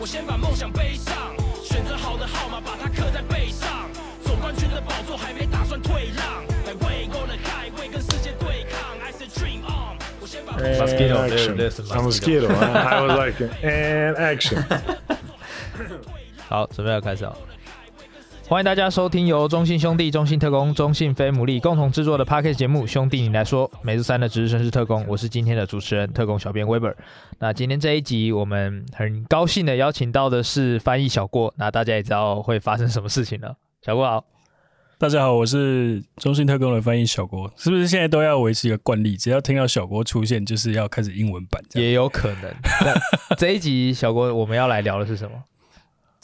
[0.00, 3.88] 我先把梦想背上，选择好的号码，把它刻在背上。
[4.22, 8.78] 总冠军的宝座还没打算退让，来为够了海位跟世界对抗。
[9.00, 11.58] I said dream on，我先把梦想 Mosquito, action.
[11.58, 12.48] a A mosquito.
[12.48, 12.48] mosquito.
[12.48, 12.76] huh?
[12.76, 14.62] I was like, and action.
[16.50, 17.34] 好，准备要开始哦。
[18.54, 26.94] 欢迎大家收听由中信兄弟、中信特工、中信非牟利共同制作的 p a c k a g e 节目《兄弟你来说》，每周三的值日生是特工，我是今天的主持人特工小编 Weber。
[27.40, 33.56] 那今天这一集，我们很高兴的邀请到的是翻译小郭，那大家也知道会发生什么事情了。
[33.84, 34.24] 小郭好，
[34.98, 37.50] 大家好，我是中信特工的翻译小郭。
[37.56, 41.60] 是不是现在都要维持一个惯例，只要听到小郭出现，就是要开始英文版？
[41.72, 42.44] 也有可能。
[42.84, 45.42] 那这一集小郭我们要来聊的是什么？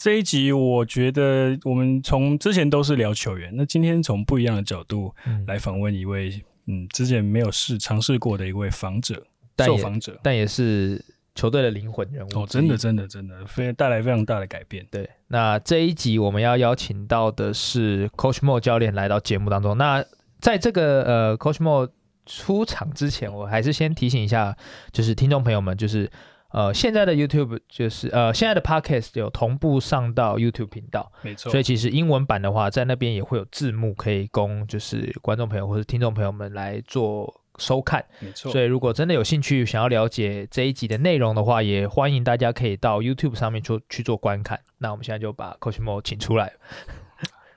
[0.01, 9.23] 这一集我觉得我们从之前都是聊球员，那今天从不一样的角度嗯来访问一位，嗯，之前没有试尝试过的一位访者，
[9.55, 10.19] 但也受访者。
[10.23, 10.99] 但也是
[11.35, 14.83] 球队的灵魂人物哦，真的，真的，真的，非带来非常大的改变。
[14.89, 19.77] 对，那这一集我们要邀请到的是 Coach Mo 教练来到节目当中。
[19.77, 20.03] 那
[20.39, 21.87] 在这个呃 Coach Mo
[22.25, 24.57] 出场之前，我还是先提醒一下，
[24.91, 26.09] 就是听众朋友们，就是
[26.51, 38.03] 呃现在的 YouTube 就是呃现在的 Podcast 有同步上到 YouTube 频道，没错所以其实英文版的话，在那边也会有字幕可以供就是观众朋友或者听众朋友们来做收看。
[38.19, 38.61] 没错所。
[38.61, 44.59] 以如果真的有兴趣想要了解这一集的内容的话，也欢迎大家可以到 YouTube 上面去去做观看。
[44.79, 46.53] 那我们现在就把 Coach Mo 请出来。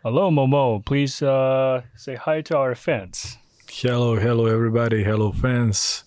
[0.02, 0.82] Hello, Momo.
[0.82, 3.38] Please uh, say hi to our fans.
[3.66, 5.02] Hello, hello, everybody.
[5.02, 6.02] Hello, fans.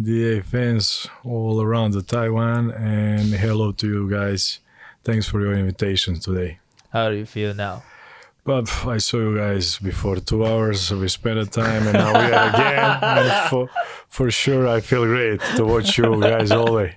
[0.00, 2.70] DA fans all around the Taiwan.
[2.70, 4.60] And hello to you guys.
[5.04, 6.58] Thanks for your invitation today.
[6.90, 7.82] How do you feel now?
[8.44, 10.92] But I saw you guys before two hours.
[10.92, 12.98] We spent a time, and now we are again.
[13.02, 13.68] And for,
[14.08, 16.92] for sure, I feel great to watch you guys always.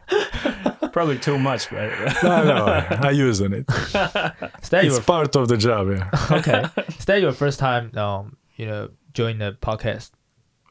[0.92, 1.90] Probably too much, but
[2.24, 2.66] No, no,
[3.02, 3.66] I use on it.
[3.70, 5.90] Is that It's your part of the job.
[5.90, 6.10] Yeah.
[6.32, 6.66] okay?
[7.00, 10.12] Is that your first time, um, you know, join the podcast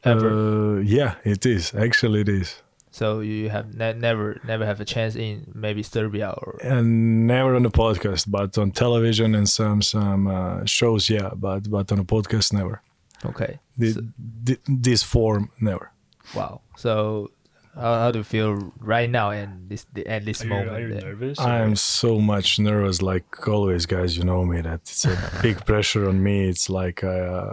[0.05, 0.29] ever?
[0.31, 1.75] Uh, yeah, it is.
[1.75, 2.63] Actually, it is.
[2.91, 7.55] so you have ne- never, never have a chance in maybe Serbia or and never
[7.55, 11.31] on the podcast, but on television and some some uh, shows, yeah.
[11.37, 12.81] But but on a podcast, never.
[13.25, 13.59] okay?
[13.79, 14.03] Thi- So-
[14.47, 15.91] thi- this form, never.
[16.35, 16.61] Wow.
[16.77, 17.31] So
[17.75, 20.71] how, how do you feel right now and this at this are you, moment?
[20.77, 21.03] are you there?
[21.13, 21.39] nervous?
[21.39, 24.17] I am so much nervous, like always, guys.
[24.17, 24.61] You know me.
[24.63, 26.49] That it's a big pressure on me.
[26.49, 27.53] It's like uh,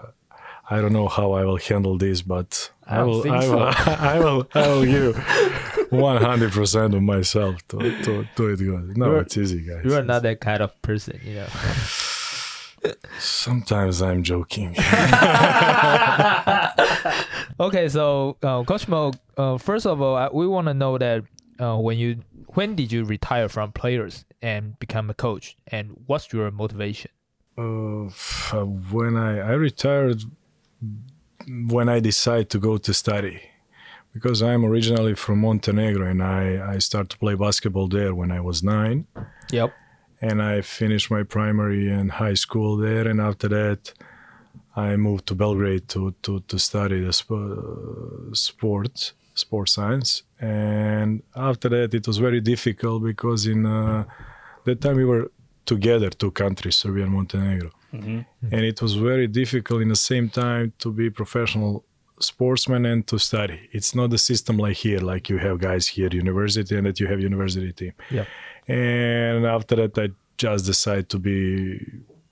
[0.70, 3.32] I don't know how I will handle this, but I I, will.
[3.32, 3.56] I so.
[3.56, 3.64] will.
[4.14, 4.48] I will.
[4.56, 5.18] I will give
[5.92, 8.98] one hundred percent of myself to to do it good.
[8.98, 9.82] No, You're- it's easy, guys.
[9.86, 11.48] You are not that kind of person, you know.
[13.20, 14.76] Sometimes I'm joking.
[17.58, 21.24] Okay, so uh, Coach Mo, uh, first of all, uh, we want to know that
[21.58, 22.20] uh, when you
[22.56, 27.12] when did you retire from players and become a coach, and what's your motivation?
[27.58, 28.10] Uh,
[28.92, 30.22] when I I retired,
[31.48, 33.40] when I decide to go to study,
[34.14, 38.40] because I'm originally from Montenegro and I I started to play basketball there when I
[38.42, 39.06] was nine,
[39.52, 39.70] Yep.
[40.22, 43.94] and I finished my primary and high school there, and after that,
[44.76, 51.70] I moved to Belgrade to to to study the sp- sports sports science, and after
[51.70, 54.04] that it was very difficult because in uh,
[54.64, 55.26] that time we were
[55.66, 58.26] together two countries Serbia and Montenegro Mhm.
[58.54, 61.74] and it was very difficult in the same time to be professional
[62.20, 66.10] sportsman and to study it's not the system like here like you have guys here
[66.26, 68.28] university and that you have university team Yep.
[68.68, 70.08] and after that i
[70.38, 71.40] just decided to be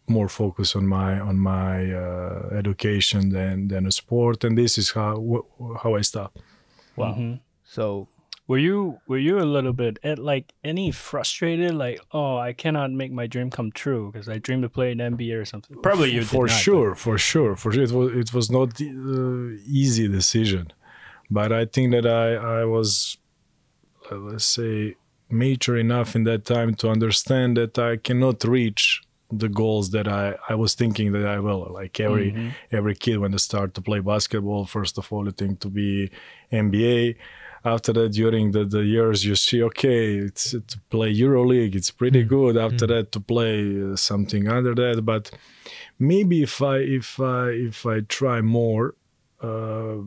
[0.07, 1.75] more focused on my on my
[2.05, 5.47] uh, education than than a sport and this is how wh-
[5.83, 6.37] how i stopped
[6.95, 7.13] Wow.
[7.17, 7.39] Mhm.
[7.75, 8.07] So
[8.47, 11.73] Were you were you a little bit at like any frustrated?
[11.75, 14.97] Like oh I cannot make my dream come true because I dream to play in
[14.97, 15.77] NBA or something?
[15.81, 17.83] Probably you for not, but- sure for sure for sure.
[17.83, 20.71] It was it was not uh, easy decision.
[21.31, 23.17] But i think that i i was
[24.11, 24.95] uh, let's say
[25.29, 29.01] mature enough in that time to understand that i cannot reach
[29.31, 31.63] the goals that i i was thinking that i will.
[31.79, 32.51] Like every Mhm.
[32.77, 36.11] every kid when they start to play basketball first of all you think to be
[36.51, 37.15] nba
[37.65, 42.23] after that during the, the years you see okay it's to play euroleague it's pretty
[42.23, 45.31] good after that to play uh, something under that but
[45.99, 48.95] maybe if i if i if i try more
[49.41, 49.97] uh,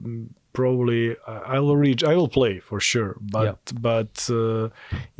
[0.56, 3.58] probably I will reach I will play for sure but
[3.88, 4.70] but uh,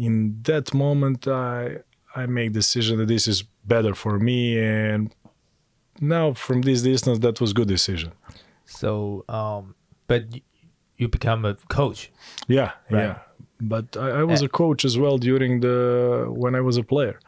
[0.06, 0.14] in
[0.48, 1.56] that moment I
[2.20, 3.38] I make decision that this is
[3.74, 5.14] better for me and
[6.00, 8.12] now from this distance that was good decision.
[8.64, 9.74] So um,
[10.10, 10.22] but
[10.98, 12.10] you become a coach.
[12.48, 13.02] yeah Right.
[13.04, 13.18] yeah
[13.60, 17.18] but I, I was a coach as well during the when I was a player.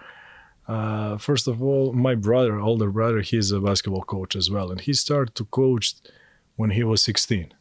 [0.67, 4.81] Uh, first of all, my brother, older brother, he's a basketball coach as well, and
[4.83, 5.95] he started to coach
[6.57, 7.55] when he was 16.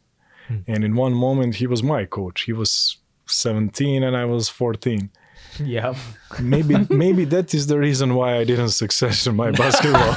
[0.66, 2.42] And in one moment, he was my coach.
[2.42, 5.10] He was 17 and I was 14.
[5.64, 5.94] Yeah.
[6.40, 10.12] Maybe maybe that is the reason why I didn't success in my basketball.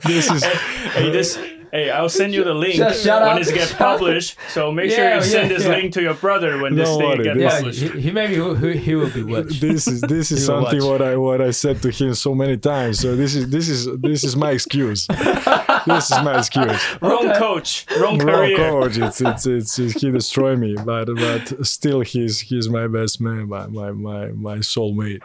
[0.10, 1.38] this is Hey, this.
[1.76, 3.48] Hey, I'll send you the link Shut- shut when up.
[3.48, 4.36] it gets published.
[4.54, 5.72] So make sure Yeah, you send yeah, this yeah.
[5.76, 7.82] link to your brother when this Don't thing worry, gets this- Yeah, published.
[7.94, 8.34] he, he maybe
[8.72, 9.60] he, he will be watched.
[9.66, 11.00] this is this is You will something watch.
[11.00, 13.00] what I what I said to him so many times.
[13.00, 15.06] So this is this is this is my excuse.
[15.86, 16.80] this is my excuse.
[17.02, 18.56] Wrong coach, wrong Wrong career.
[18.56, 18.96] coach.
[18.96, 23.48] It's, it's it's it's he destroyed me, but but still he's he's my best man,
[23.48, 25.22] my my my, my soulmate.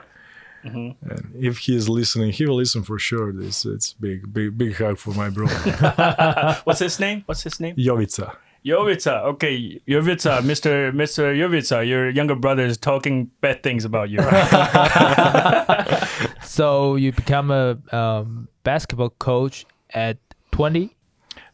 [0.63, 1.09] Mm-hmm.
[1.09, 3.33] And if he is listening, he will listen for sure.
[3.33, 5.47] This it's big big big hug for my bro,
[6.63, 7.23] What's his name?
[7.25, 7.75] What's his name?
[7.75, 8.35] Jovica.
[8.63, 9.23] Jovica.
[9.23, 10.91] Okay, Jovica, Mr.
[10.93, 11.35] Mr.
[11.35, 14.19] Jovica, your younger brother is talking bad things about you.
[16.43, 20.17] So you become a um, basketball coach at
[20.51, 20.95] 20?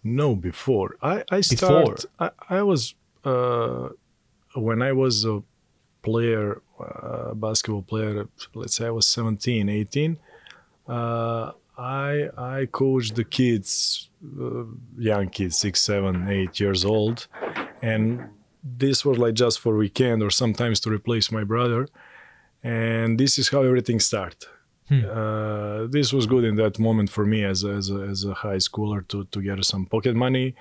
[0.03, 1.97] No, before I I Before.
[1.97, 2.05] start.
[2.19, 3.89] I, I was uh,
[4.55, 5.43] when I was a
[6.07, 8.11] player, uh, basketball player.
[8.61, 10.17] Let's say I was 17, 18.
[10.87, 12.11] Uh, I
[12.57, 14.09] I coached the kids,
[14.45, 14.65] uh,
[15.11, 17.17] young kids, six, seven, eight years old,
[17.81, 18.05] and
[18.81, 21.81] this was like just for weekend or sometimes to replace my brother.
[22.63, 24.43] And this is how everything started.
[24.89, 28.33] Uh, this was good in that moment for me as a, as a, as a
[28.33, 30.55] high schooler to, to get some pocket money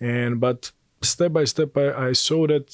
[0.00, 0.72] and but
[1.02, 2.66] step by step i, I saw that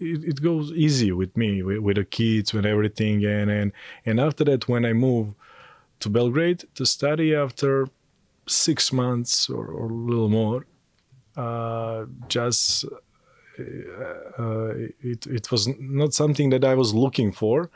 [0.00, 3.24] it, it goes easy with me with, with the kids and everything.
[3.24, 3.72] And, and
[4.04, 5.34] and after that when i move
[6.00, 7.88] to belgrade to study after
[8.46, 10.66] six months or, or a little more
[11.36, 12.84] uh, just
[13.58, 14.68] uh,
[15.00, 17.70] it, it was not something that i was looking for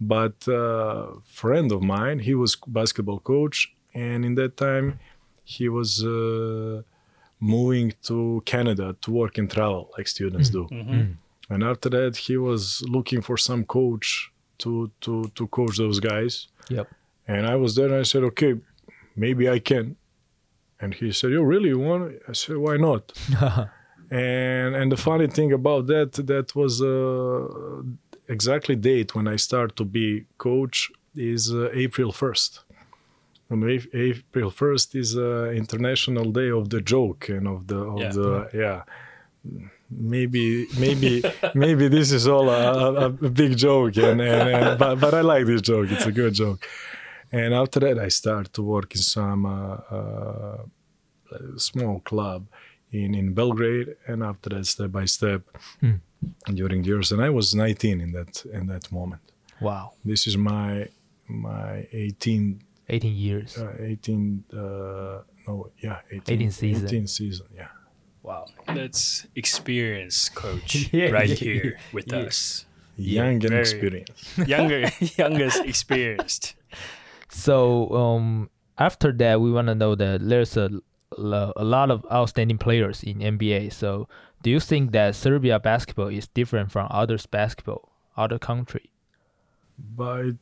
[0.00, 3.74] but a friend of mine he was basketball coach.
[3.94, 4.98] And in that time
[5.44, 6.82] he was uh,
[7.40, 10.68] moving to canada to work and travel like students do
[11.50, 12.60] and after that he was
[12.96, 14.08] looking for some coach
[14.58, 16.34] to to to coach those guys.
[16.76, 16.86] Yep.
[17.32, 18.52] and i was there and i said okay
[19.16, 19.96] maybe i can.
[20.82, 23.02] And he said you really want i said why not?
[24.12, 27.82] And and the funny thing about that that was uh,
[28.34, 30.06] exactly date when i start to be
[30.48, 30.76] coach
[31.32, 32.50] is uh, april 1st
[33.50, 37.98] and Ap- april 1st is uh, international day of the joke and of the of
[38.04, 38.12] Yeah.
[38.18, 38.30] the
[38.64, 38.78] yeah
[39.90, 41.22] maybe maybe
[41.54, 42.62] maybe this is all a,
[42.94, 46.12] a, a big joke and, and, and but, but i like this joke it's a
[46.12, 46.66] good joke
[47.32, 50.58] and after that i start to work in some uh, uh,
[51.56, 52.46] small club
[52.92, 55.42] in in belgrade and after that step by step
[56.54, 59.22] during the years and i was 19 in that in that moment
[59.60, 59.92] Wow.
[60.04, 60.88] this is my
[61.28, 63.58] my 18 18 years.
[63.58, 64.58] uh, 18 uh,
[65.46, 66.86] no yeah 18, 18 season.
[66.86, 67.68] 18 season yeah
[68.22, 68.46] Wow.
[68.66, 72.18] That's experience, coach, Yeah, right yeah, here with yeah.
[72.28, 72.66] us.
[72.96, 76.54] young and experienced Younger, youngest experienced.
[77.28, 80.70] So um, after that, we want to know that there's a,
[81.16, 83.72] a lot of outstanding players in NBA.
[83.72, 84.06] So
[84.42, 88.90] do you think that Serbia basketball is different from others basketball, other country?
[89.96, 90.32] but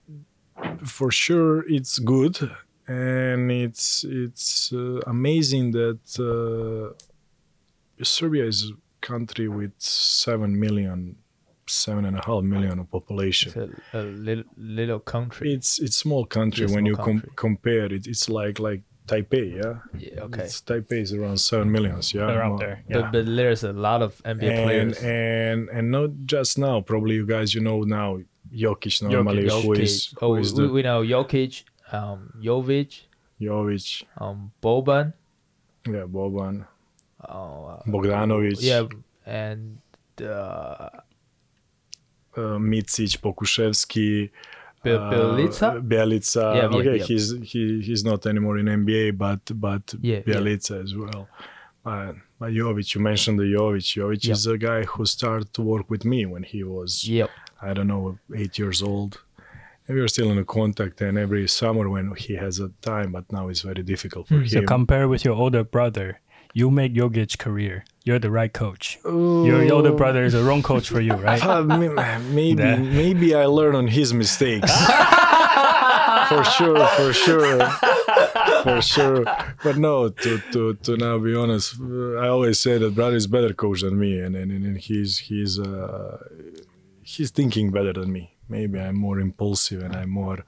[0.84, 2.50] for sure it's good
[2.88, 6.92] and it's it's uh, amazing that uh,
[8.02, 11.16] Serbia is a country with seven million,
[11.66, 13.52] seven and a half million of population.
[13.54, 15.52] It's a, a little, little country.
[15.52, 18.06] It's it's small country It's when small you com- compare it.
[18.06, 19.78] It's like like Taipei, yeah.
[19.98, 20.44] Yeah, okay.
[20.44, 22.30] It's, Taipei is around seven millions, yeah.
[22.30, 22.58] Around more.
[22.58, 22.84] there.
[22.90, 24.98] But, but there's a lot of NBA And players.
[25.02, 26.80] and and not just now.
[26.82, 28.20] Probably you guys you know now
[28.54, 33.02] Jokic normally who is oh, who is we, the we know Jokic, um, Jovic,
[33.40, 35.14] Jovic, um, Boban,
[35.86, 36.66] yeah, Boban,
[37.28, 38.56] oh, uh, Bogdanovic.
[38.60, 38.84] yeah,
[39.26, 39.78] and
[40.20, 40.88] uh,
[42.36, 44.30] uh, Micic, Pokuševski,
[44.84, 45.80] Be- uh, Bjelica?
[45.82, 46.54] Bjelica.
[46.54, 47.04] Yeah, yeah, okay, yeah.
[47.04, 50.38] he's he he's not anymore in NBA, but but Yeah, yeah.
[50.84, 51.28] As well.
[51.84, 53.86] Uh, but Jovic, you mentioned the Jovic.
[53.96, 54.32] Jovic Yeah.
[54.34, 57.30] is a guy who started to work with me when he was Yep.
[57.62, 59.20] I don't know eight years old.
[59.86, 63.24] And we are still in contact, and every summer when he has a time, but
[63.32, 64.66] now it's very difficult for So him.
[64.66, 66.20] compare with your older brother.
[66.54, 67.84] You make Jokic career.
[68.04, 68.98] You're the right coach.
[69.04, 71.44] Your older brother is a wrong coach for you, right?
[71.44, 74.72] Uh, maybe maybe I learn on his mistakes.
[76.28, 77.66] for sure, for sure,
[78.62, 79.24] for sure.
[79.62, 83.52] But no, to to to now be honest, I always say that brother is better
[83.52, 86.18] coach than me, and and, and he's he's uh,
[87.02, 88.36] he's thinking better than me.
[88.48, 90.44] Maybe I'm more impulsive and I'm more.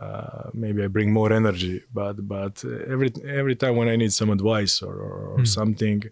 [0.00, 4.30] Uh, maybe I bring more energy, but but every every time when I need some
[4.30, 6.04] advice or, or, or something,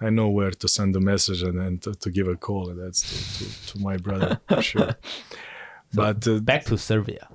[0.00, 2.80] I know where to send a message and then to, to give a call, and
[2.82, 4.96] that's to, to, to my brother for sure.
[5.94, 7.28] but uh, Back to Serbia.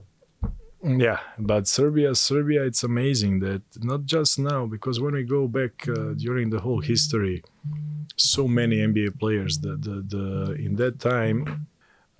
[0.84, 5.88] yeah, but Serbia, Serbia, it's amazing that not just now, because when we go back
[5.88, 7.44] uh, during the whole history,
[8.18, 9.60] so many NBA players.
[9.60, 11.68] The the, the in that time,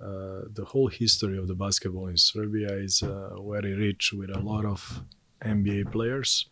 [0.02, 4.40] uh, the whole history of the basketball in Serbia is uh, very rich with a
[4.40, 5.02] lot of
[5.44, 6.46] NBA players,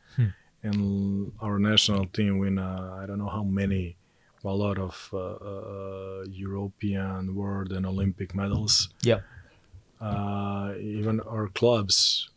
[0.62, 2.58] and our national team win.
[2.58, 3.96] Uh, I don't know how many,
[4.44, 9.20] a lot of uh, uh, European, world, and Olympic medals Yeah.
[10.00, 12.30] uh, even our clubs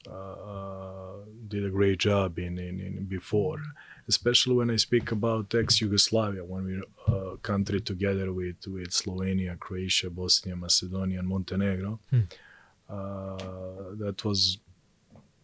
[1.48, 3.60] did a great job in, in, in before
[4.08, 10.10] especially when i speak about ex-yugoslavia when we uh, country together with, with slovenia croatia
[10.10, 12.00] bosnia macedonia and montenegro
[12.90, 13.38] uh,
[13.98, 14.58] that was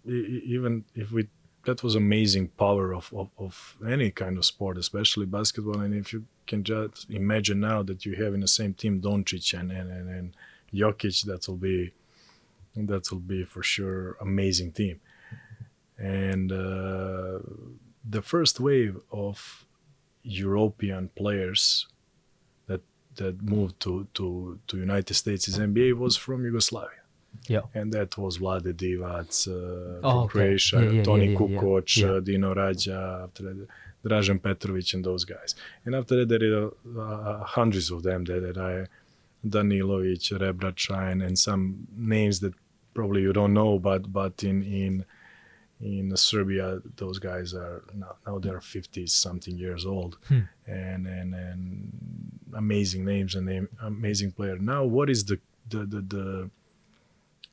[0.05, 1.27] even if we
[1.65, 5.81] that was amazing power of, of, of any kind of sport especially basketball.
[5.81, 9.57] And if you can just imagine now that you have in the same team Doncic
[9.59, 10.35] and, and, and, and
[10.73, 11.93] Jokic that will be
[12.75, 15.01] that will be for sure amazing team.
[15.97, 17.39] And uh,
[18.07, 19.65] the first wave of
[20.23, 21.87] European players
[22.67, 22.81] that
[23.15, 27.03] that moved to to to United States is NBA was from Yugoslavia
[27.47, 27.61] Yeah.
[27.73, 30.31] and that was Vlade Divac uh, Oh, from okay.
[30.31, 31.37] Croatia, Yeah, yeah, Toni yeah.
[31.37, 31.89] Kukoc.
[32.03, 33.67] Uh, Dino Raja, after that,
[34.05, 35.55] Dražen Petrovic, and those guys.
[35.85, 36.71] And after that, there are
[37.41, 38.87] uh, hundreds of them that, that I,
[39.45, 42.53] Danilovic, Rebračain, and some names that
[42.93, 45.05] probably you don't know, but but in in
[45.81, 51.91] in Serbia, those guys are now, now they're 50 something years old, and and and
[52.53, 54.57] amazing names and name, amazing player.
[54.57, 56.49] Now, what is the the the, the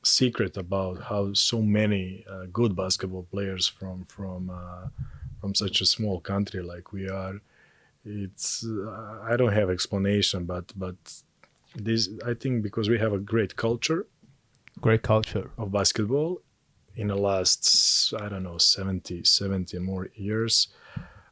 [0.03, 4.87] secret about how so many uh, good basketball players from from uh,
[5.39, 7.41] from such a small country like we are
[8.05, 10.95] it's uh, i don't have explanation but but
[11.75, 14.05] this i think because we have a great culture
[14.79, 15.49] Great culture.
[15.57, 16.39] of basketball
[17.01, 20.67] in the last i don't know 70 70 more years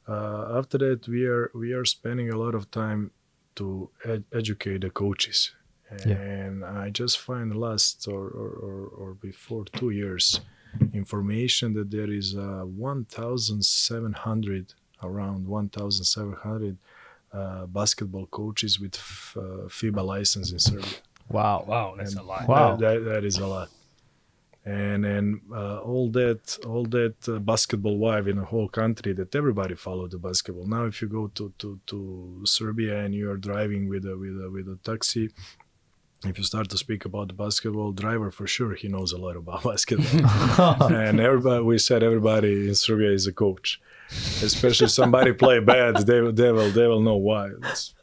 [0.07, 3.12] uh, after that we are we are spending a lot of time
[3.55, 5.39] to ed- educate the coaches
[6.05, 6.17] Yeah.
[6.17, 10.25] and i just find the last or, or, or, or before two years
[11.01, 16.77] information that there is uh, 1700 around 1700
[17.34, 20.89] uh, basketball coaches with f- uh, fiba license in serbia
[21.27, 21.65] Wow.
[21.67, 22.48] Wow, that's a lot.
[22.48, 22.75] Wow.
[22.75, 23.69] that, that, that is a lot
[24.65, 29.36] and and uh, all that all that uh, basketball vibe in the whole country that
[29.36, 30.65] everybody follow the basketball.
[30.65, 34.36] Now if you go to to, to serbia and you are driving with a with
[34.43, 35.29] a with a taxi
[36.25, 39.36] if you start to speak about the basketball driver for sure he knows a lot
[39.36, 40.91] about basketball.
[40.91, 43.79] And everybody we said everybody in serbia is a coach.
[44.41, 47.50] Especially somebody play bad they, will- they will they will know why.
[47.69, 47.93] It's,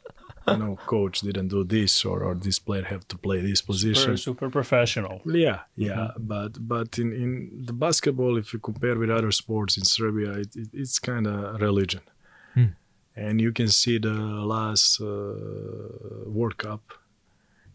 [0.47, 4.17] you know coach didn't do this or, or this player have to play this position
[4.17, 5.21] Super, super professional.
[5.25, 7.31] yeah, yeah, but but in, in
[7.65, 11.61] the basketball, if you compare with other sports in Serbia, it, it, it's kind of
[11.61, 12.01] religion,
[13.15, 14.13] and you can see the
[14.53, 15.05] last uh,
[16.25, 16.83] World Cup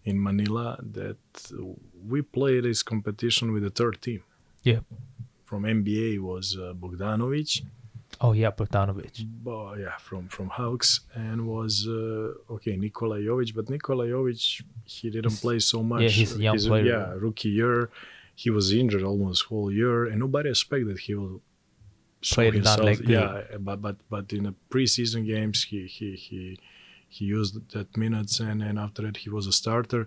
[0.04, 1.18] in Manila that
[2.10, 4.22] we played this competition with the third team.
[4.62, 4.80] Yeah.
[5.44, 7.62] From NBA was uh, Bogdanovic,
[8.20, 9.24] Oh yeah, Bogdanovic.
[9.24, 15.10] Bo- yeah, from from Hawks, and was uh, okay Nikola Jovic, but Nikola Jovic he
[15.10, 16.02] didn't play so much.
[16.02, 16.84] Yeah, he's a young player.
[16.84, 17.90] Yeah, rookie year,
[18.34, 21.42] he was injured almost whole year, and nobody expected he will
[22.54, 22.80] not himself.
[22.80, 26.58] like yeah, but but but in the preseason games he he he
[27.08, 30.06] he used that minutes, and and after that he was a starter,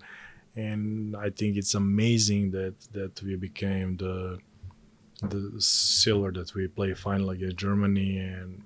[0.55, 4.39] and I think it's amazing that that we became the
[5.21, 8.63] the silver that we play final against Germany and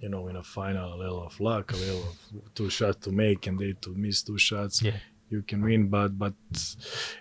[0.00, 3.12] you know in a final a little of luck a little of two shots to
[3.12, 4.96] make and they to miss two shots Yeah.
[5.28, 6.32] you can win but but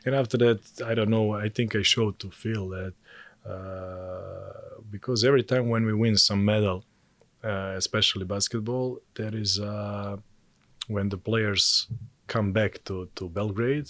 [0.05, 2.93] and after that I don't know I think I showed to feel that
[3.45, 6.85] uh, because every time when we win some medal
[7.43, 10.15] uh, especially basketball there is uh,
[10.87, 11.87] when the players
[12.27, 13.89] come back to to Belgrade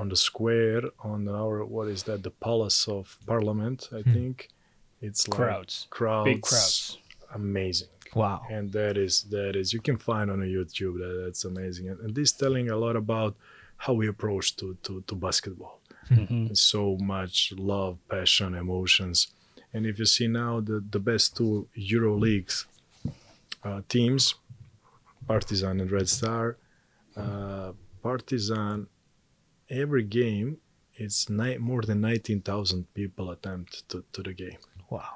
[0.00, 2.22] on the square on our what is that?
[2.22, 4.36] The palace of parliament i think.
[5.08, 5.74] It's like Crowds.
[5.96, 6.98] crowds Big crowds.
[7.34, 7.88] amazing.
[8.14, 8.38] Wow.
[8.54, 11.84] and that is that is you can find on a youtube that that's amazing.
[11.90, 13.32] And, and this telling a lot about
[13.84, 15.76] how we approach to to, to basketball.
[16.50, 16.84] It's so
[17.14, 17.36] much
[17.74, 19.16] love passion emotions.
[19.74, 22.56] And if you see now the the best two euro leagues
[23.66, 24.22] uh, teams
[25.30, 26.44] partizan and red star
[27.22, 27.72] uh,
[28.02, 28.86] partizan
[29.70, 30.58] every game
[30.98, 34.56] it's ni- more than 19,000 people attempt to, to the game.
[34.90, 35.10] Wow.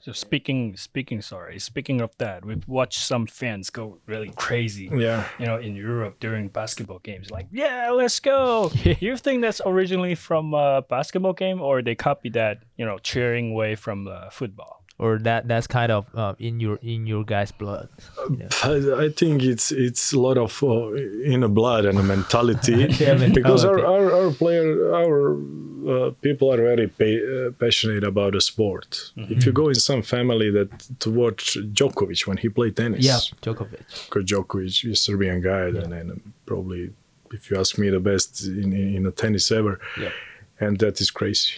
[0.00, 4.88] So speaking speaking sorry, speaking of that, we've watched some fans go really crazy.
[4.90, 5.26] Yeah.
[5.38, 8.72] You know, in Europe during basketball games, like, yeah, let's go.
[9.00, 13.52] You think that's originally from a basketball game, or they copied that, you know, cheering
[13.52, 14.79] way from uh, football?
[15.04, 17.88] Or that that's kind of uh, in your in your guys' blood.
[18.62, 20.92] I, I think it's it's a lot of uh,
[21.32, 25.18] inner blood and a mentality Yeah, because our, our, our player our
[25.88, 29.12] uh, people are very pa- uh, passionate about the sport.
[29.16, 33.20] If you go in some family that to watch Djokovic when he played tennis, Yeah,
[33.40, 33.84] Djokovic.
[34.04, 36.90] because Djokovic is a Serbian guy, and, and probably
[37.32, 40.12] if you ask me the best in in, in a tennis ever, Yeah.
[40.64, 41.52] and that is crazy.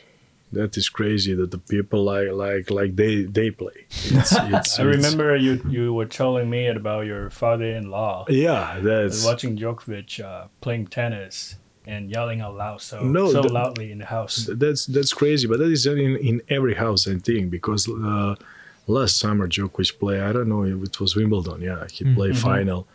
[0.52, 3.86] That is crazy that the people like like like they they play.
[3.88, 9.24] It's, it's, I it's- remember you you were telling me about your father-in-law Yeah, that's
[9.24, 11.56] watching Djokovic uh, playing tennis
[11.86, 14.48] and yelling out loud so No, so the- loudly in the house.
[14.64, 15.46] that's that's crazy.
[15.48, 18.34] But that is in in every house I think because uh,
[18.86, 20.20] last summer Djokovic play.
[20.20, 21.60] I don't know if it was Wimbledon.
[21.62, 22.86] Yeah, he played final.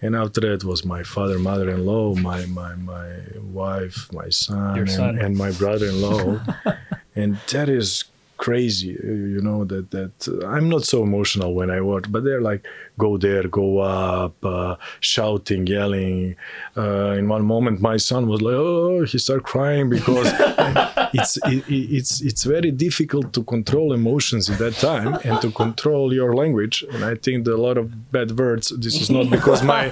[0.00, 3.08] And after that was my father, mother-in-law, my my my
[3.42, 6.40] wife, my son, Your and, and my brother-in-law,
[7.16, 8.04] and that is
[8.36, 8.96] crazy.
[9.02, 12.64] You know that that uh, I'm not so emotional when I watch, but they're like
[12.98, 16.36] go there, go up, uh, shouting, yelling.
[16.76, 20.28] Uh, in one moment, my son was like, oh, he started crying because
[21.18, 25.50] it's it, it- it's it's very difficult to control emotions at that time and to
[25.50, 26.84] control your language.
[26.92, 28.66] And I think a lot of bad words.
[28.84, 29.84] This is not because my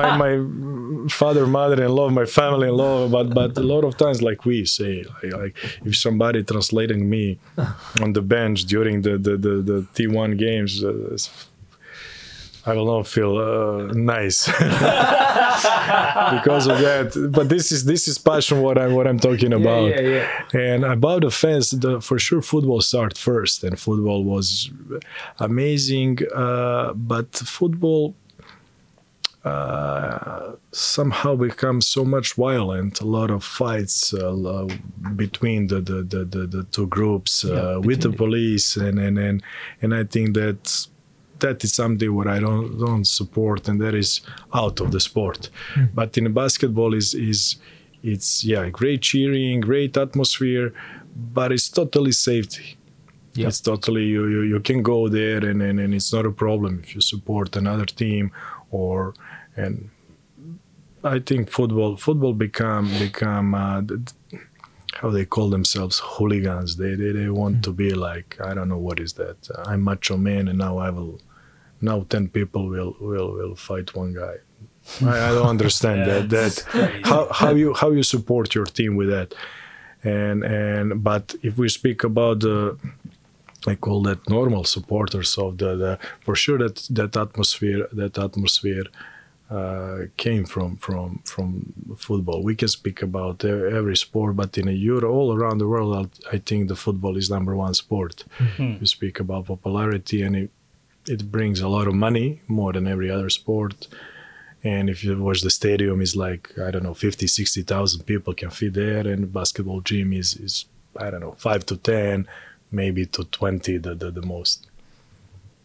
[0.00, 0.32] my my
[1.08, 5.54] father, mother-in-law, my family-in-law, but but a lot of times, like we say, like, like
[5.88, 7.38] if somebody translating me
[8.02, 10.72] on the bench during the the the, the T1 games.
[10.84, 11.16] Uh,
[12.70, 14.46] I will not feel uh, nice
[16.36, 17.30] because of that.
[17.36, 19.86] But this is this is passion what I'm what I'm talking about.
[19.90, 20.26] yeah, yeah.
[20.66, 24.70] And about the fans, the, for sure, football started first, and football was
[25.38, 26.18] amazing.
[26.34, 28.14] Uh, but football
[29.44, 33.00] uh, somehow becomes so much violent.
[33.00, 34.66] A lot of fights uh,
[35.16, 38.98] between the the, the, the, the two groups uh, Yeah, with the the- police, and
[38.98, 39.42] and and
[39.82, 40.88] and I think that
[41.40, 44.20] that is something what I don't don't support, and that is
[44.54, 45.50] out of the sport.
[45.74, 45.86] Hmm.
[45.94, 47.56] But in basketball is is
[48.02, 50.72] it's yeah great cheering, great atmosphere,
[51.16, 52.76] but it's totally safety.
[53.34, 53.48] Yeah.
[53.48, 56.80] It's totally you, you you can go there and, and and it's not a problem
[56.82, 58.32] if you support another team
[58.70, 59.14] or
[59.56, 59.90] and
[61.04, 63.82] I think football football become become uh,
[64.94, 66.76] how they call themselves hooligans.
[66.76, 67.60] They they, they want hmm.
[67.62, 69.48] to be like I don't know what is that.
[69.50, 71.20] Uh, I'm macho man and now I will
[71.80, 74.36] now ten people will will will fight one guy.
[75.04, 79.08] I, I don't understand that that how how you how you support your team with
[79.08, 79.34] that.
[80.04, 82.76] And and but if we speak about the
[83.66, 88.84] I call that normal supporters of the, the for sure that that atmosphere that atmosphere
[89.50, 92.42] uh, came from from from football.
[92.42, 96.36] We can speak about every sport, but in a Euro all around the world, I
[96.36, 98.24] I think the football is number one sport.
[98.58, 100.50] You speak about popularity, and it
[101.08, 103.88] it brings a lot of money more than every other sport.
[104.64, 108.50] And if you watch the stadium, is like I don't know, 50, 60,000 people can
[108.50, 110.66] fit there, and basketball gym is is
[110.96, 112.26] I don't know, five to ten,
[112.70, 114.66] maybe to twenty, the the, the most.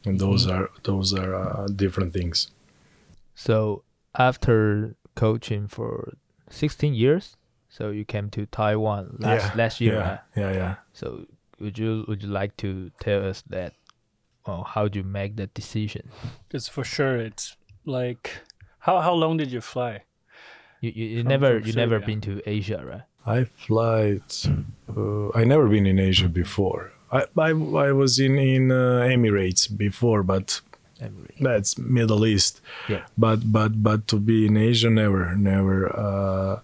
[0.05, 2.51] And those are those are uh, different things.
[3.35, 3.83] So
[4.15, 6.13] after coaching for
[6.49, 7.35] 16 years,
[7.69, 9.93] so you came to Taiwan last Yeah, last year.
[9.95, 10.19] yeah, right?
[10.35, 10.75] yeah, yeah.
[10.93, 11.25] So
[11.59, 13.73] would you would you like to tell us that?
[14.45, 16.09] Oh, how do you make that decision?
[16.51, 17.15] It's for sure.
[17.17, 18.31] It's like
[18.79, 20.03] how how long did you fly?
[20.81, 23.03] You you, you never from you never been to Asia, right?
[23.25, 24.19] I fly.
[24.95, 26.91] Uh, I never been in Asia before.
[27.11, 27.49] I I,
[27.87, 30.59] I was in in uh, Emirates before, but
[31.01, 31.39] Emirates.
[31.39, 32.59] that's Middle East.
[32.89, 33.05] Yeah.
[33.17, 35.77] But but but to be in Asia, never never.
[35.95, 36.59] Uh,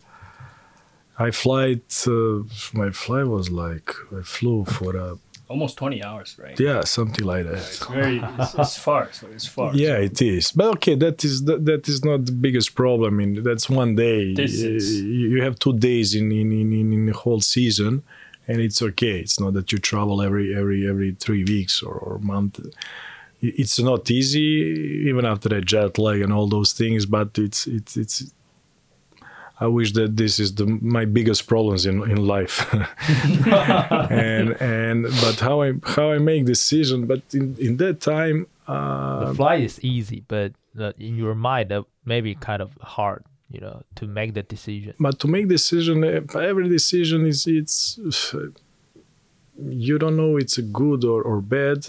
[1.17, 2.05] I flight.
[2.05, 5.17] Uh, my flight was like I flew for a
[5.49, 6.57] Almost twenty hours, right?
[6.59, 7.57] yeah something like that.
[7.57, 9.11] It's very it's, it's far.
[9.11, 9.73] So it's far.
[9.75, 10.51] Yeah, it is.
[10.51, 13.13] But okay, that is that, that is not the biggest problem.
[13.13, 14.33] I mean, that's one day.
[14.35, 18.03] This uh, is- you have two days in in, in, in in the whole season,
[18.47, 19.19] and it's okay.
[19.19, 22.59] It's not that you travel every every every three weeks or, or month.
[23.41, 24.47] It's not easy,
[25.09, 27.05] even after that jet lag and all those things.
[27.07, 28.17] But it's it's it's.
[29.59, 32.73] I wish that this is the my biggest problems in in life,
[34.09, 37.07] and and but how I how I make decision.
[37.07, 41.69] But in in that time, uh, the flight is easy, but uh, in your mind
[41.69, 44.93] that may be kind of hard you know, to make the decision.
[44.99, 47.99] But to make decision, eh, every decision is it's
[49.57, 51.85] you don't know it's a good or, or bad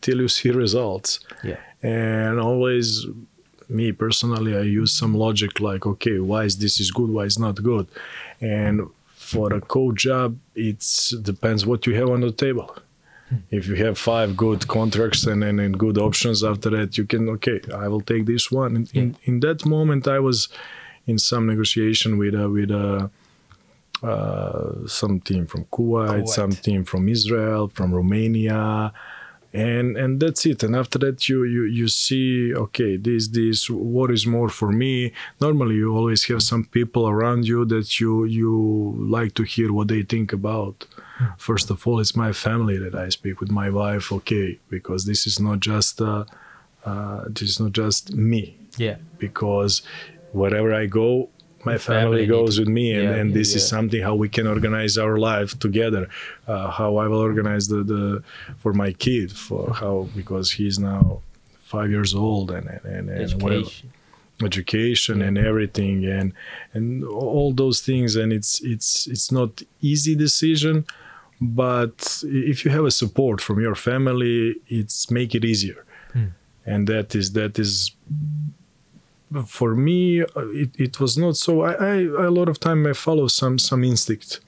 [0.00, 1.20] till you see results.
[1.44, 1.58] Yeah.
[1.82, 3.06] And always,
[3.72, 7.38] me personally, I use some logic like, okay, why is this is good, why is
[7.38, 7.86] not good,
[8.40, 8.82] and
[9.32, 10.84] for a coach job, it
[11.22, 12.76] depends what you have on the table.
[13.50, 17.28] If you have five good contracts and, and, and good options after that, you can
[17.30, 18.76] okay, I will take this one.
[18.76, 20.48] In, in, in that moment, I was
[21.06, 23.10] in some negotiation with a, with a
[24.02, 26.28] uh, some team from Kuwait, Kuwait.
[26.28, 28.92] some team from Israel, from Romania,
[29.52, 30.62] and and that's it.
[30.62, 35.12] And after that, you you you see, okay, this this what is more for me.
[35.40, 39.88] Normally, you always have some people around you that you you like to hear what
[39.88, 40.86] they think about.
[41.38, 44.10] First of all, it's my family that I speak with my wife.
[44.12, 46.24] Okay, because this is not just uh,
[46.84, 48.96] uh, this is not just me Yeah.
[49.18, 49.82] because
[50.32, 51.28] wherever I go,
[51.64, 54.28] my family family, goes with me, and, Yeah, and yeah, this is something how we
[54.28, 56.08] can organize our life together.
[56.46, 58.22] Uh, how I will organize the, the
[58.62, 61.20] for my kid for how because he's now
[61.74, 63.92] five years old and and, and, and whatever- Education.
[64.52, 66.32] education and everything and
[66.74, 69.50] and all those things and it's it's it's not
[69.92, 70.76] easy decision
[71.40, 71.98] but
[72.50, 75.80] if you have a support from your family it's make it easier.
[76.72, 77.72] And that is that is
[79.46, 80.26] for me uh,
[80.62, 81.94] it, it was not so I, I
[82.28, 84.40] a lot of time i follow some some instinct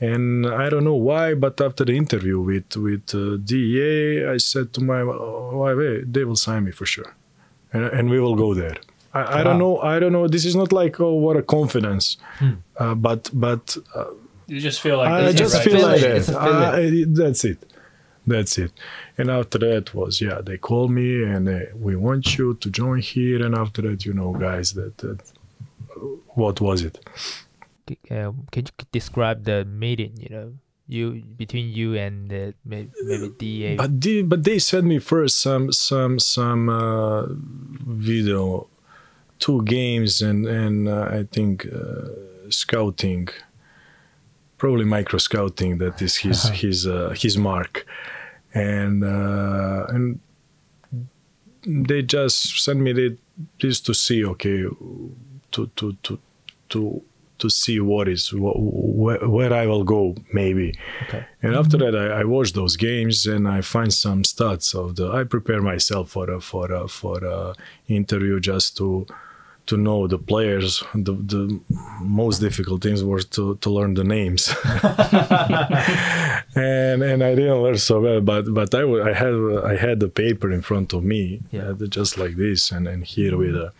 [0.00, 4.72] and i don't know why but after the interview with with uh, dea i said
[4.74, 7.10] to my wife hey, they will sign me for sure
[7.72, 8.76] and, and we will go there
[9.14, 12.16] I, I don't know i don't know this is not like oh what a confidence
[12.78, 14.04] uh, but but uh,
[14.52, 15.64] You just feel like I just right.
[15.64, 15.92] feel feeling.
[16.02, 16.74] like It's a that.
[16.74, 17.14] feeling.
[17.14, 17.58] That's it.
[18.26, 18.72] That's it.
[19.18, 23.00] And after that was yeah, they called me and uh, we want you to join
[23.00, 23.44] here.
[23.44, 25.20] And after that, you know, guys, that, that
[26.28, 26.98] what was it?
[28.10, 30.12] Uh, can you describe the meeting?
[30.16, 30.52] You know,
[30.86, 33.76] you between you and the, maybe, maybe DA.
[33.76, 37.26] But they, but they sent me first some some some uh,
[37.86, 38.68] video,
[39.38, 43.28] two games and and uh, I think uh, scouting,
[44.62, 45.78] probably micro scouting.
[45.78, 47.84] That is his his uh, his mark,
[48.54, 50.20] and uh, and
[51.88, 53.16] they just sent me the,
[53.60, 54.62] this to see okay,
[55.50, 56.18] to to to
[56.68, 57.02] to
[57.38, 58.60] to see what is wh-
[59.02, 60.68] wh- where I will go maybe.
[61.08, 61.24] okay.
[61.42, 65.10] And after that, I, I watch those games and I find some stats of the.
[65.10, 67.54] I prepare myself for a for a for a
[67.88, 69.06] interview just to
[69.66, 70.82] to know the players.
[70.94, 71.60] The the
[72.00, 74.48] most difficult things were to, to learn the names,
[76.54, 78.20] and and I didn't learn so well.
[78.20, 79.34] But but I, I had
[79.72, 81.70] I had the paper in front of me, Yeah.
[81.70, 83.72] uh, just like this, and and here with a.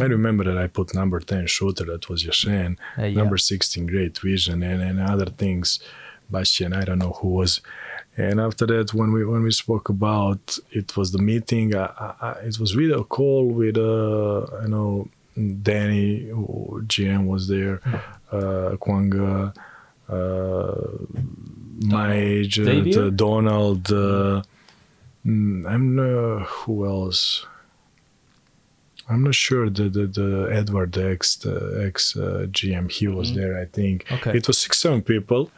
[0.00, 3.18] I remember that I put number 10 shooter, that was Yashen, Uh, yeah.
[3.20, 5.80] number 16 great vision, and, and other things.
[6.30, 7.60] Bastian, I don't know who was.
[8.18, 11.74] And after that, when we when we spoke about it was the meeting.
[11.76, 15.08] I, I, it was video call with uh, I know
[15.62, 16.22] Danny,
[16.92, 17.80] GM was there,
[18.32, 19.54] uh, Kwanga,
[20.08, 20.74] uh,
[21.84, 23.92] Mage, uh, Donald.
[23.92, 24.42] Uh,
[25.26, 27.44] mm, I'm uh, who else.
[29.08, 33.34] I'm not sure the the, the Edward the ex the ex uh, GM he was
[33.34, 34.36] there I think Okay.
[34.36, 35.50] it was six seven people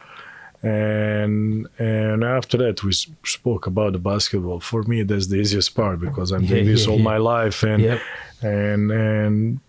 [0.61, 2.91] and and after that we
[3.23, 6.85] spoke about the basketball for me that's the easiest part because I'm doing Yeah, this
[6.85, 7.03] yeah, all yeah.
[7.13, 7.99] my life and Yep.
[8.41, 9.59] and and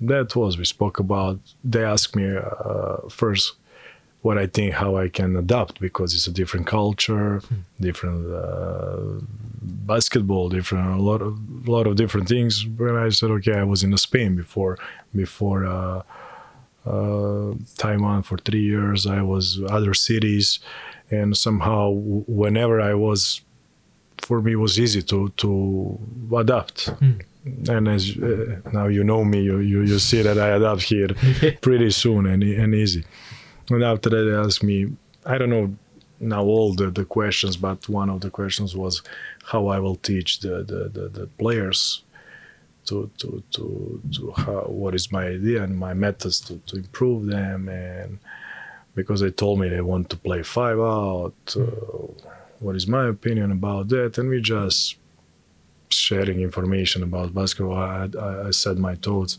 [0.00, 3.54] that was we spoke about they asked me uh, first
[4.22, 7.40] what I think how I can adapt because it's a different culture,
[7.80, 8.98] different uh,
[9.86, 12.66] basketball, different a lot of lot of different things.
[12.76, 14.78] When I said okay, I was in Spain before
[15.14, 16.02] before uh,
[16.86, 19.06] uh, Taiwan for three years.
[19.06, 20.58] I was other cities,
[21.10, 23.40] and somehow whenever I was,
[24.18, 25.98] for me it was easy to to
[26.36, 26.90] adapt.
[27.68, 31.08] And as uh, now you know me, you, you you see that I adapt here
[31.60, 33.04] pretty soon and and easy.
[33.70, 34.92] And after that, they asked me,
[35.24, 35.74] I don't know
[36.20, 39.02] now all the, the questions, but one of the questions was
[39.44, 42.02] how I will teach the, the, the, the players
[42.86, 47.26] to, to, to, to how, what is my idea and my methods to, to improve
[47.26, 47.68] them.
[47.68, 48.18] And
[48.94, 51.60] because they told me they want to play five out, uh,
[52.60, 54.18] what is my opinion about that?
[54.18, 54.96] And we just
[55.88, 57.76] sharing information about basketball.
[57.76, 59.38] I, I, I said my thoughts.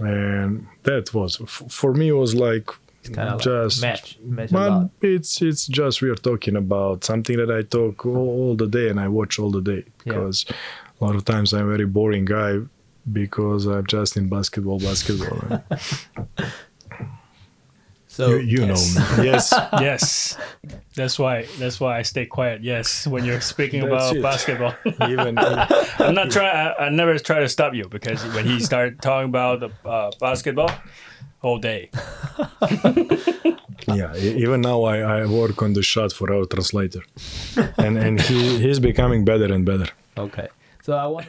[0.00, 2.70] And that was, f- for me, was like
[3.12, 7.50] Kind of just match, match but it's it's just we are talking about something that
[7.50, 10.46] I talk all, all the day and I watch all the day because
[11.00, 12.58] a lot of times I'm a very boring guy
[13.12, 15.38] because I'm just in basketball, basketball.
[15.48, 15.64] man.
[18.06, 19.24] So you you know me.
[19.30, 19.52] Yes.
[19.80, 20.38] yes,
[20.94, 21.46] that's why.
[21.58, 22.62] That's why I stay quiet.
[22.62, 24.22] Yes, when you're speaking about it.
[24.22, 24.72] basketball,
[25.10, 26.54] Even I'm not trying.
[26.54, 30.12] I, I never try to stop you because when he started talking about the uh,
[30.20, 30.70] basketball,
[31.40, 31.90] whole day.
[33.88, 37.02] yeah, e- even now I, I work on the shot for our translator,
[37.78, 39.88] and and he he's becoming better and better.
[40.16, 40.46] okay.
[40.84, 41.22] So I want.